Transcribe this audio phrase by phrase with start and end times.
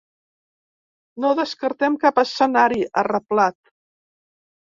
[1.25, 3.59] No descartem cap escenari, ha reblat.